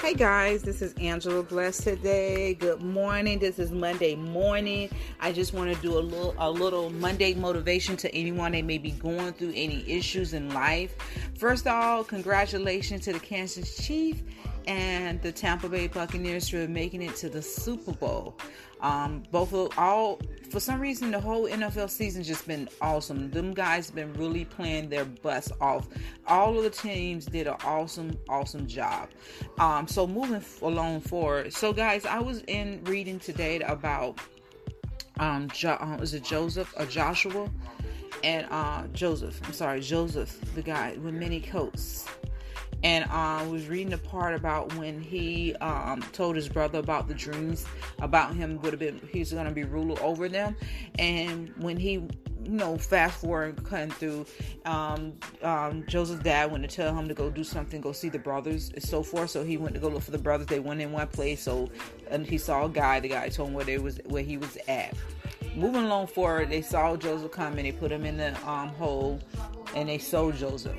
[0.00, 2.54] Hey guys, this is Angela Bless today.
[2.54, 3.38] Good morning.
[3.38, 4.88] This is Monday morning.
[5.20, 8.78] I just want to do a little a little Monday motivation to anyone that may
[8.78, 10.96] be going through any issues in life.
[11.36, 14.22] First of all, congratulations to the Kansas Chief
[14.66, 18.38] and the Tampa Bay Buccaneers for making it to the Super Bowl.
[18.80, 20.18] Um, both of all
[20.50, 23.30] for some reason the whole NFL season just been awesome.
[23.30, 25.88] Them guys been really playing their butts off.
[26.26, 29.08] All of the teams did an awesome, awesome job.
[29.58, 31.52] Um, so moving along forward.
[31.52, 34.18] So guys, I was in reading today about
[35.18, 37.48] um, jo- uh, was it Joseph or Joshua
[38.24, 39.40] and uh, Joseph?
[39.44, 42.06] I'm sorry, Joseph, the guy with many coats
[42.82, 47.14] and uh, was reading a part about when he um, told his brother about the
[47.14, 47.66] dreams
[48.00, 50.56] about him would have been he's going to be ruler over them,
[50.98, 51.92] and when he
[52.42, 54.24] you know fast forward cutting through
[54.64, 55.12] um,
[55.42, 58.70] um, joseph's dad went to tell him to go do something go see the brothers
[58.74, 59.30] and so forth.
[59.30, 60.46] So he went to go look for the brothers.
[60.46, 61.42] They went in one place.
[61.42, 61.70] So
[62.10, 63.00] and he saw a guy.
[63.00, 64.94] The guy told him where they was where he was at.
[65.54, 69.18] Moving along forward they saw joseph come and they put him in the um, hole
[69.74, 70.76] and they sold joseph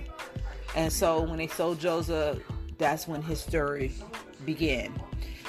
[0.76, 2.40] and so when they sold Joseph,
[2.78, 3.92] that's when his story
[4.46, 4.94] began.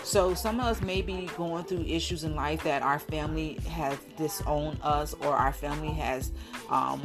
[0.04, 3.96] So some of us may be going through issues in life that our family has
[4.16, 6.32] disowned us or our family has
[6.70, 7.00] um,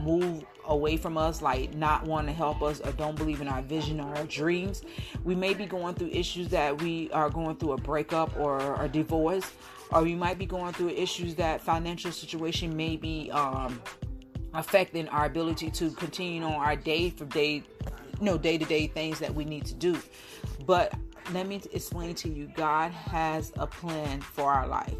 [0.00, 3.62] moved away from us, like not want to help us or don't believe in our
[3.62, 4.82] vision or our dreams.
[5.24, 8.88] We may be going through issues that we are going through a breakup or a
[8.88, 9.50] divorce,
[9.90, 13.82] or we might be going through issues that financial situation may be um,
[14.54, 17.62] affecting our ability to continue on our day for day,
[18.20, 19.98] you know, day to day things that we need to do.
[20.66, 20.92] But
[21.32, 24.94] let me explain to you God has a plan for our life.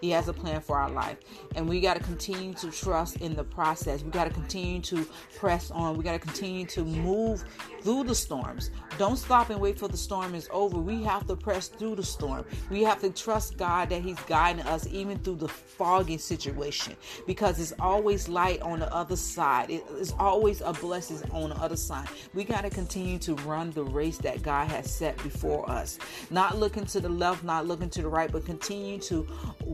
[0.00, 1.18] He has a plan for our life.
[1.56, 4.02] And we got to continue to trust in the process.
[4.02, 5.04] We got to continue to
[5.36, 5.96] press on.
[5.96, 7.44] We got to continue to move
[7.88, 8.70] through the storms.
[8.98, 10.76] Don't stop and wait for the storm is over.
[10.76, 12.44] We have to press through the storm.
[12.68, 17.58] We have to trust God that He's guiding us even through the foggy situation because
[17.58, 19.70] it's always light on the other side.
[19.70, 22.08] It's always a blessing on the other side.
[22.34, 25.98] We got to continue to run the race that God has set before us.
[26.28, 29.26] Not looking to the left, not looking to the right, but continue to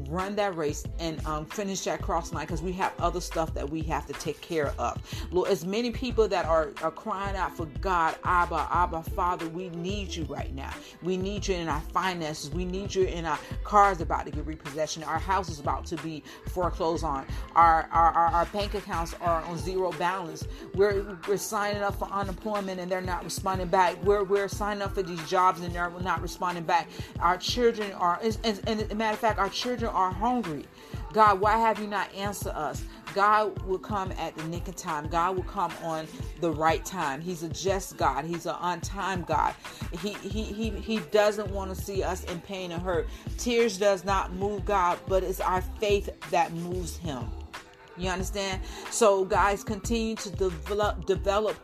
[0.09, 3.69] run that race and um, finish that cross line because we have other stuff that
[3.69, 5.03] we have to take care of.
[5.33, 9.49] Lord, as many people that are, are crying out for God God, Abba, Abba, Father,
[9.49, 10.73] we need you right now.
[11.03, 12.51] We need you in our finances.
[12.51, 15.03] We need you in our cars about to get repossession.
[15.05, 17.25] Our house is about to be foreclosed on.
[17.57, 20.47] Our, our, our, our bank accounts are on zero balance.
[20.75, 24.03] We're, we're signing up for unemployment and they're not responding back.
[24.05, 26.91] We're, we're signing up for these jobs and they're not responding back.
[27.21, 30.67] Our children are, and, and, and matter of fact, our children are hungry.
[31.15, 32.85] God, why have you not answered us?
[33.15, 35.09] God will come at the nick of time.
[35.09, 36.07] God will come on
[36.41, 37.21] the right time.
[37.21, 38.25] He's a just God.
[38.25, 39.55] He's an on time God.
[40.03, 43.09] He he he he doesn't want to see us in pain and hurt.
[43.39, 47.25] Tears does not move God, but it's our faith that moves him.
[47.97, 48.63] You understand?
[48.91, 51.57] So guys, continue to develop develop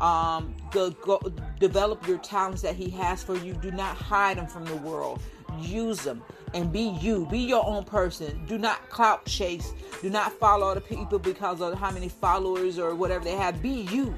[0.00, 1.20] um the go,
[1.60, 3.54] develop your talents that he has for you.
[3.54, 5.20] Do not hide them from the world.
[5.60, 6.22] Use them
[6.54, 7.26] and be you.
[7.26, 8.40] Be your own person.
[8.46, 9.72] Do not clout chase.
[10.02, 13.62] Do not follow other people because of how many followers or whatever they have.
[13.62, 14.14] Be you.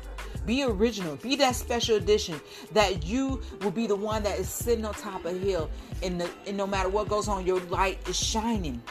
[0.47, 1.17] Be original.
[1.17, 2.41] Be that special edition
[2.73, 5.71] that you will be the one that is sitting on top of hill
[6.03, 8.83] and, the, and no matter what goes on, your light is shining.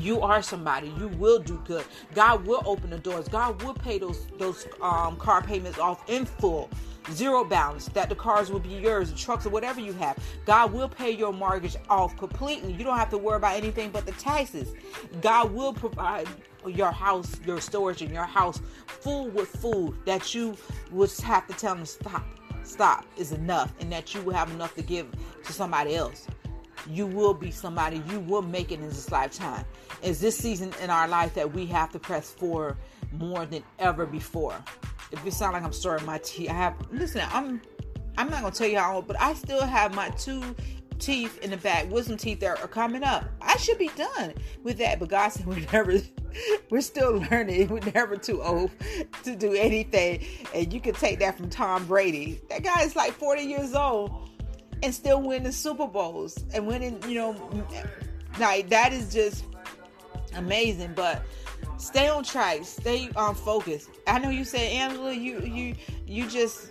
[0.00, 0.88] You are somebody.
[0.98, 1.84] You will do good.
[2.14, 3.28] God will open the doors.
[3.28, 6.70] God will pay those those um, car payments off in full
[7.12, 10.18] zero balance, that the cars will be yours, the trucks or whatever you have.
[10.44, 12.72] God will pay your mortgage off completely.
[12.72, 14.74] You don't have to worry about anything but the taxes.
[15.20, 16.28] God will provide
[16.66, 20.56] your house, your storage in your house full with food that you
[20.90, 22.26] would have to tell them stop,
[22.64, 25.06] stop is enough, and that you will have enough to give
[25.44, 26.26] to somebody else.
[26.88, 29.64] You will be somebody, you will make it in this lifetime.
[30.02, 32.76] It's this season in our life that we have to press forward
[33.12, 34.62] more than ever before?
[35.12, 37.60] if it sound like I'm stirring my tea, I have listen, I'm
[38.18, 40.42] I'm not gonna tell you how old, but I still have my two
[40.98, 43.24] teeth in the back, wisdom teeth that are coming up.
[43.42, 46.00] I should be done with that, but God said we're never
[46.70, 47.68] we're still learning.
[47.68, 48.70] We're never too old
[49.22, 50.24] to do anything.
[50.54, 52.40] And you can take that from Tom Brady.
[52.50, 54.28] That guy is like 40 years old
[54.86, 57.64] and still winning Super Bowls and winning, you know,
[58.38, 59.44] like that is just
[60.36, 60.92] amazing.
[60.94, 61.22] But
[61.76, 63.88] stay on track, stay on focus.
[64.06, 65.74] I know you said, Angela, you you
[66.06, 66.70] you just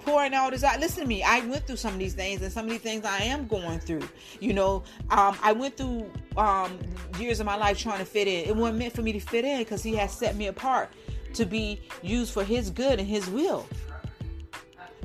[0.00, 0.80] pouring all this out.
[0.80, 1.22] Listen to me.
[1.22, 3.80] I went through some of these things, and some of these things I am going
[3.80, 4.06] through.
[4.38, 6.78] You know, um, I went through um,
[7.18, 8.46] years of my life trying to fit in.
[8.48, 10.90] It wasn't meant for me to fit in because He has set me apart
[11.34, 13.66] to be used for His good and His will.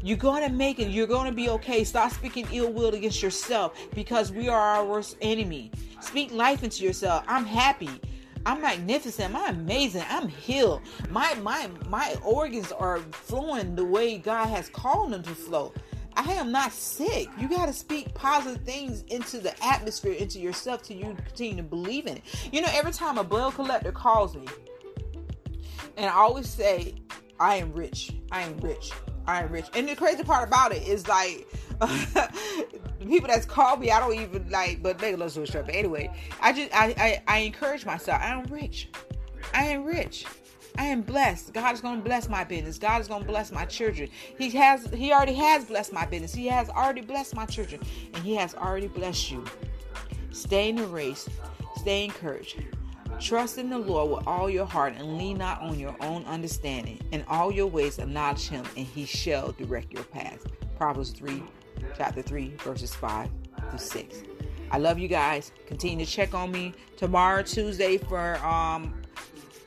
[0.05, 0.89] You're going to make it.
[0.89, 1.83] You're going to be okay.
[1.83, 5.71] Stop speaking ill will against yourself because we are our worst enemy.
[5.99, 7.23] Speak life into yourself.
[7.27, 7.89] I'm happy.
[8.45, 9.33] I'm magnificent.
[9.33, 10.03] I'm amazing.
[10.07, 10.83] I'm healed.
[11.09, 15.73] My my my organs are flowing the way God has called them to flow.
[16.15, 17.27] I am not sick.
[17.39, 21.63] You got to speak positive things into the atmosphere, into yourself, till you continue to
[21.63, 22.23] believe in it.
[22.51, 24.45] You know, every time a bill collector calls me,
[25.97, 26.93] and I always say,
[27.39, 28.11] I am rich.
[28.31, 28.91] I am rich.
[29.27, 29.65] I am rich.
[29.73, 31.47] And the crazy part about it is like
[31.79, 35.65] the people that's called me, I don't even like, but they listen to it.
[35.65, 36.11] But anyway,
[36.41, 38.21] I just I, I I encourage myself.
[38.21, 38.89] I am rich.
[39.53, 40.25] I am rich.
[40.77, 41.53] I am blessed.
[41.53, 42.77] God is going to bless my business.
[42.77, 44.09] God is going to bless my children.
[44.37, 46.33] He has he already has blessed my business.
[46.33, 47.81] He has already blessed my children
[48.13, 49.45] and he has already blessed you.
[50.31, 51.29] Stay in the race.
[51.77, 52.61] Stay encouraged.
[53.19, 56.99] Trust in the Lord with all your heart and lean not on your own understanding.
[57.11, 60.45] In all your ways acknowledge him and he shall direct your path.
[60.77, 61.41] Proverbs 3,
[61.97, 63.29] chapter 3, verses 5
[63.71, 64.23] to 6.
[64.69, 65.51] I love you guys.
[65.65, 68.93] Continue to check on me tomorrow, Tuesday, for um,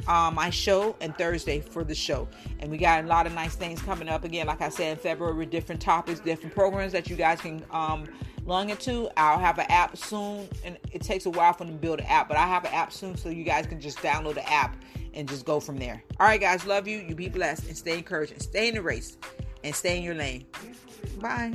[0.07, 2.29] uh, my show and Thursday for the show.
[2.61, 4.47] And we got a lot of nice things coming up again.
[4.47, 8.09] Like I said, in February, different topics, different programs that you guys can um,
[8.49, 9.09] into.
[9.17, 12.07] I'll have an app soon, and it takes a while for them to build an
[12.07, 14.75] app, but I have an app soon so you guys can just download the app
[15.15, 16.03] and just go from there.
[16.19, 16.99] All right, guys, love you.
[16.99, 19.19] You be blessed and stay encouraged and stay in the race
[19.65, 20.47] and stay in your lane.
[21.21, 21.53] Bye.